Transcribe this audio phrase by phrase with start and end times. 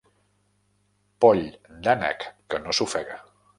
[1.27, 1.43] Poll
[1.89, 3.23] d'ànec que no s'ofega.